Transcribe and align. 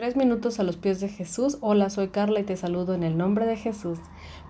Tres 0.00 0.16
minutos 0.16 0.58
a 0.58 0.62
los 0.62 0.78
pies 0.78 0.98
de 1.00 1.10
Jesús. 1.10 1.58
Hola, 1.60 1.90
soy 1.90 2.08
Carla 2.08 2.40
y 2.40 2.44
te 2.44 2.56
saludo 2.56 2.94
en 2.94 3.02
el 3.02 3.18
nombre 3.18 3.44
de 3.44 3.58
Jesús. 3.58 3.98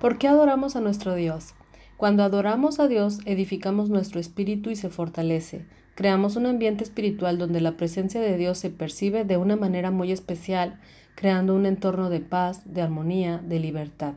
¿Por 0.00 0.16
qué 0.16 0.28
adoramos 0.28 0.76
a 0.76 0.80
nuestro 0.80 1.16
Dios? 1.16 1.54
Cuando 1.96 2.22
adoramos 2.22 2.78
a 2.78 2.86
Dios, 2.86 3.18
edificamos 3.24 3.90
nuestro 3.90 4.20
espíritu 4.20 4.70
y 4.70 4.76
se 4.76 4.90
fortalece. 4.90 5.66
Creamos 5.96 6.36
un 6.36 6.46
ambiente 6.46 6.84
espiritual 6.84 7.36
donde 7.36 7.60
la 7.60 7.76
presencia 7.76 8.20
de 8.20 8.36
Dios 8.36 8.58
se 8.58 8.70
percibe 8.70 9.24
de 9.24 9.38
una 9.38 9.56
manera 9.56 9.90
muy 9.90 10.12
especial, 10.12 10.78
creando 11.16 11.56
un 11.56 11.66
entorno 11.66 12.10
de 12.10 12.20
paz, 12.20 12.62
de 12.72 12.82
armonía, 12.82 13.38
de 13.38 13.58
libertad. 13.58 14.14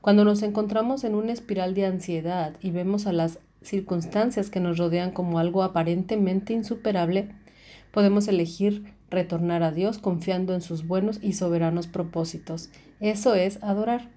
Cuando 0.00 0.24
nos 0.24 0.44
encontramos 0.44 1.02
en 1.02 1.16
una 1.16 1.32
espiral 1.32 1.74
de 1.74 1.86
ansiedad 1.86 2.54
y 2.62 2.70
vemos 2.70 3.08
a 3.08 3.12
las 3.12 3.40
circunstancias 3.62 4.48
que 4.48 4.60
nos 4.60 4.78
rodean 4.78 5.10
como 5.10 5.40
algo 5.40 5.64
aparentemente 5.64 6.52
insuperable, 6.52 7.30
podemos 7.90 8.28
elegir 8.28 8.96
retornar 9.10 9.62
a 9.62 9.72
Dios 9.72 9.98
confiando 9.98 10.54
en 10.54 10.60
sus 10.60 10.86
buenos 10.86 11.18
y 11.22 11.34
soberanos 11.34 11.86
propósitos. 11.86 12.70
Eso 13.00 13.34
es 13.34 13.62
adorar. 13.62 14.08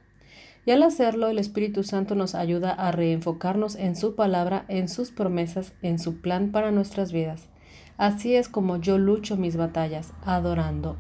Y 0.65 0.71
al 0.71 0.83
hacerlo, 0.83 1.29
el 1.29 1.39
Espíritu 1.39 1.83
Santo 1.83 2.13
nos 2.13 2.35
ayuda 2.35 2.71
a 2.71 2.91
reenfocarnos 2.91 3.75
en 3.75 3.95
su 3.95 4.15
palabra, 4.15 4.65
en 4.67 4.89
sus 4.89 5.11
promesas, 5.11 5.73
en 5.81 5.97
su 5.97 6.21
plan 6.21 6.51
para 6.51 6.71
nuestras 6.71 7.11
vidas. 7.11 7.49
Así 7.97 8.35
es 8.35 8.47
como 8.47 8.77
yo 8.77 8.97
lucho 8.97 9.37
mis 9.37 9.57
batallas, 9.57 10.13
adorando. 10.23 10.97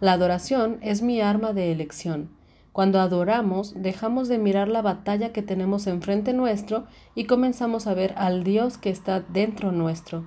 La 0.00 0.12
adoración 0.12 0.78
es 0.82 1.02
mi 1.02 1.20
arma 1.20 1.52
de 1.52 1.72
elección. 1.72 2.30
Cuando 2.72 3.00
adoramos, 3.00 3.74
dejamos 3.76 4.28
de 4.28 4.38
mirar 4.38 4.68
la 4.68 4.82
batalla 4.82 5.32
que 5.32 5.42
tenemos 5.42 5.86
enfrente 5.86 6.32
nuestro 6.32 6.86
y 7.14 7.24
comenzamos 7.24 7.86
a 7.86 7.94
ver 7.94 8.14
al 8.16 8.44
Dios 8.44 8.78
que 8.78 8.90
está 8.90 9.20
dentro 9.20 9.72
nuestro. 9.72 10.24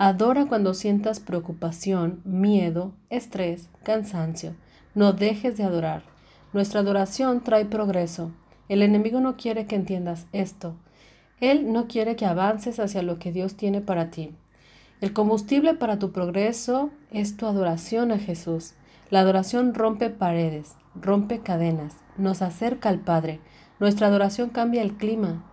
Adora 0.00 0.46
cuando 0.46 0.74
sientas 0.74 1.18
preocupación, 1.18 2.20
miedo, 2.24 2.92
estrés, 3.10 3.68
cansancio. 3.82 4.54
No 4.94 5.12
dejes 5.12 5.56
de 5.56 5.64
adorar. 5.64 6.04
Nuestra 6.52 6.78
adoración 6.78 7.42
trae 7.42 7.64
progreso. 7.64 8.30
El 8.68 8.82
enemigo 8.82 9.18
no 9.18 9.36
quiere 9.36 9.66
que 9.66 9.74
entiendas 9.74 10.28
esto. 10.32 10.76
Él 11.40 11.72
no 11.72 11.88
quiere 11.88 12.14
que 12.14 12.26
avances 12.26 12.78
hacia 12.78 13.02
lo 13.02 13.18
que 13.18 13.32
Dios 13.32 13.56
tiene 13.56 13.80
para 13.80 14.08
ti. 14.12 14.36
El 15.00 15.12
combustible 15.12 15.74
para 15.74 15.98
tu 15.98 16.12
progreso 16.12 16.90
es 17.10 17.36
tu 17.36 17.46
adoración 17.46 18.12
a 18.12 18.20
Jesús. 18.20 18.74
La 19.10 19.18
adoración 19.18 19.74
rompe 19.74 20.10
paredes, 20.10 20.76
rompe 20.94 21.40
cadenas, 21.40 21.96
nos 22.16 22.40
acerca 22.40 22.88
al 22.88 23.00
Padre. 23.00 23.40
Nuestra 23.80 24.06
adoración 24.06 24.50
cambia 24.50 24.82
el 24.82 24.92
clima, 24.92 25.44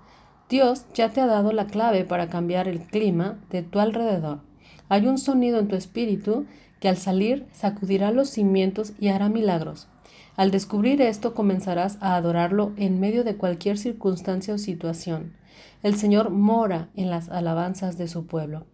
Dios 0.49 0.85
ya 0.93 1.09
te 1.09 1.21
ha 1.21 1.25
dado 1.25 1.51
la 1.51 1.65
clave 1.65 2.05
para 2.05 2.29
cambiar 2.29 2.67
el 2.67 2.81
clima 2.81 3.39
de 3.49 3.63
tu 3.63 3.79
alrededor. 3.79 4.41
Hay 4.89 5.07
un 5.07 5.17
sonido 5.17 5.59
en 5.59 5.67
tu 5.67 5.75
espíritu 5.75 6.45
que 6.79 6.87
al 6.87 6.97
salir 6.97 7.47
sacudirá 7.51 8.11
los 8.11 8.29
cimientos 8.29 8.93
y 8.99 9.07
hará 9.07 9.27
milagros. 9.27 9.87
Al 10.35 10.51
descubrir 10.51 11.01
esto 11.01 11.33
comenzarás 11.33 11.97
a 12.01 12.15
adorarlo 12.15 12.73
en 12.77 12.99
medio 12.99 13.23
de 13.23 13.37
cualquier 13.37 13.77
circunstancia 13.77 14.53
o 14.53 14.57
situación. 14.57 15.33
El 15.81 15.95
Señor 15.95 16.29
mora 16.29 16.89
en 16.95 17.09
las 17.09 17.29
alabanzas 17.29 17.97
de 17.97 18.07
su 18.07 18.27
pueblo. 18.27 18.65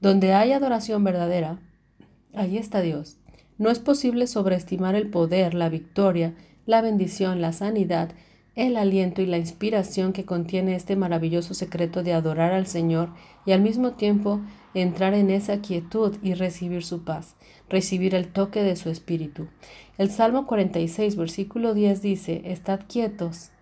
Donde 0.00 0.34
hay 0.34 0.52
adoración 0.52 1.04
verdadera, 1.04 1.58
ahí 2.34 2.58
está 2.58 2.80
Dios. 2.80 3.16
No 3.56 3.70
es 3.70 3.78
posible 3.78 4.26
sobreestimar 4.26 4.94
el 4.94 5.08
poder, 5.08 5.54
la 5.54 5.68
victoria, 5.68 6.34
la 6.66 6.82
bendición, 6.82 7.40
la 7.40 7.52
sanidad 7.52 8.10
el 8.58 8.76
aliento 8.76 9.22
y 9.22 9.26
la 9.26 9.38
inspiración 9.38 10.12
que 10.12 10.24
contiene 10.24 10.74
este 10.74 10.96
maravilloso 10.96 11.54
secreto 11.54 12.02
de 12.02 12.12
adorar 12.12 12.52
al 12.52 12.66
Señor 12.66 13.10
y 13.46 13.52
al 13.52 13.60
mismo 13.60 13.92
tiempo 13.92 14.40
entrar 14.74 15.14
en 15.14 15.30
esa 15.30 15.60
quietud 15.60 16.16
y 16.24 16.34
recibir 16.34 16.84
su 16.84 17.04
paz, 17.04 17.36
recibir 17.70 18.16
el 18.16 18.26
toque 18.26 18.64
de 18.64 18.74
su 18.74 18.90
espíritu. 18.90 19.46
El 19.96 20.10
Salmo 20.10 20.44
46, 20.48 21.14
versículo 21.14 21.72
10 21.72 22.02
dice, 22.02 22.42
Estad 22.46 22.80
quietos 22.88 23.52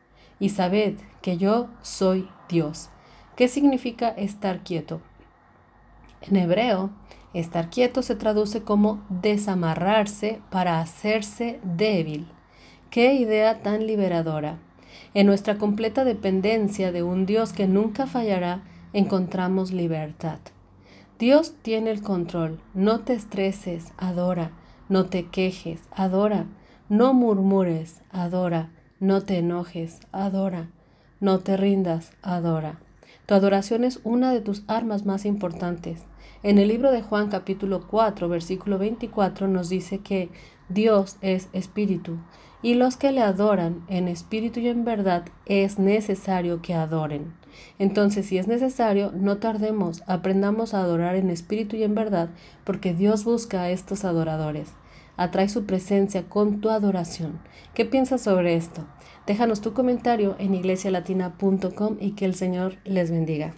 y 0.40 0.48
sabed 0.48 0.94
que 1.20 1.36
yo 1.36 1.68
soy 1.82 2.26
Dios. 2.48 2.88
¿Qué 3.36 3.48
significa 3.48 4.08
estar 4.08 4.64
quieto? 4.64 5.02
En 6.22 6.36
hebreo, 6.36 6.88
estar 7.34 7.68
quieto 7.68 8.00
se 8.00 8.16
traduce 8.16 8.62
como 8.62 9.04
desamarrarse 9.10 10.40
para 10.48 10.80
hacerse 10.80 11.60
débil. 11.64 12.28
Qué 12.88 13.12
idea 13.12 13.60
tan 13.60 13.86
liberadora. 13.86 14.58
En 15.16 15.24
nuestra 15.24 15.56
completa 15.56 16.04
dependencia 16.04 16.92
de 16.92 17.02
un 17.02 17.24
Dios 17.24 17.54
que 17.54 17.66
nunca 17.66 18.06
fallará, 18.06 18.60
encontramos 18.92 19.72
libertad. 19.72 20.40
Dios 21.18 21.54
tiene 21.62 21.90
el 21.90 22.02
control. 22.02 22.60
No 22.74 23.00
te 23.00 23.14
estreses, 23.14 23.94
adora. 23.96 24.50
No 24.90 25.06
te 25.06 25.24
quejes, 25.24 25.80
adora. 25.90 26.44
No 26.90 27.14
murmures, 27.14 28.02
adora. 28.10 28.68
No 29.00 29.22
te 29.22 29.38
enojes, 29.38 30.00
adora. 30.12 30.68
No 31.18 31.38
te 31.38 31.56
rindas, 31.56 32.12
adora. 32.20 32.78
Tu 33.24 33.32
adoración 33.32 33.84
es 33.84 34.00
una 34.04 34.34
de 34.34 34.42
tus 34.42 34.64
armas 34.66 35.06
más 35.06 35.24
importantes. 35.24 36.04
En 36.42 36.58
el 36.58 36.68
libro 36.68 36.92
de 36.92 37.00
Juan 37.00 37.30
capítulo 37.30 37.88
4, 37.88 38.28
versículo 38.28 38.76
24 38.76 39.48
nos 39.48 39.70
dice 39.70 40.00
que 40.00 40.28
Dios 40.68 41.16
es 41.22 41.48
espíritu 41.54 42.18
y 42.66 42.74
los 42.74 42.96
que 42.96 43.12
le 43.12 43.20
adoran 43.20 43.84
en 43.86 44.08
espíritu 44.08 44.58
y 44.58 44.66
en 44.66 44.84
verdad 44.84 45.26
es 45.44 45.78
necesario 45.78 46.62
que 46.62 46.74
adoren. 46.74 47.32
Entonces, 47.78 48.26
si 48.26 48.38
es 48.38 48.48
necesario, 48.48 49.12
no 49.14 49.36
tardemos, 49.36 50.02
aprendamos 50.08 50.74
a 50.74 50.80
adorar 50.80 51.14
en 51.14 51.30
espíritu 51.30 51.76
y 51.76 51.84
en 51.84 51.94
verdad, 51.94 52.30
porque 52.64 52.92
Dios 52.92 53.22
busca 53.22 53.62
a 53.62 53.70
estos 53.70 54.04
adoradores. 54.04 54.72
Atrae 55.16 55.48
su 55.48 55.64
presencia 55.64 56.24
con 56.24 56.60
tu 56.60 56.70
adoración. 56.70 57.38
¿Qué 57.72 57.84
piensas 57.84 58.22
sobre 58.22 58.56
esto? 58.56 58.84
Déjanos 59.28 59.60
tu 59.60 59.72
comentario 59.72 60.34
en 60.40 60.52
iglesialatina.com 60.56 61.98
y 62.00 62.16
que 62.16 62.24
el 62.24 62.34
Señor 62.34 62.78
les 62.82 63.12
bendiga. 63.12 63.54